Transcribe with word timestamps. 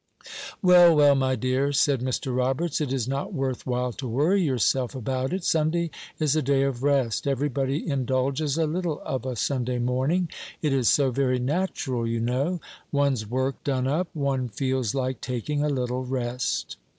"Well, 0.63 0.95
well, 0.95 1.13
my 1.13 1.35
dear," 1.35 1.71
said 1.71 2.01
Mr. 2.01 2.35
Roberts, 2.35 2.81
"it 2.81 2.91
is 2.91 3.07
not 3.07 3.33
worth 3.35 3.67
while 3.67 3.93
to 3.93 4.07
worry 4.07 4.41
yourself 4.41 4.95
about 4.95 5.31
it; 5.31 5.43
Sunday 5.43 5.91
is 6.17 6.35
a 6.35 6.41
day 6.41 6.63
of 6.63 6.81
rest; 6.81 7.27
every 7.27 7.49
body 7.49 7.87
indulges 7.87 8.57
a 8.57 8.65
little 8.65 8.99
of 9.01 9.27
a 9.27 9.35
Sunday 9.35 9.77
morning, 9.77 10.27
it 10.59 10.73
is 10.73 10.89
so 10.89 11.11
very 11.11 11.37
natural, 11.37 12.07
you 12.07 12.19
know; 12.19 12.59
one's 12.91 13.29
work 13.29 13.63
done 13.63 13.85
up, 13.85 14.07
one 14.15 14.49
feels 14.49 14.95
like 14.95 15.21
taking 15.21 15.61
a 15.63 15.69
little 15.69 16.03
rest." 16.03 16.77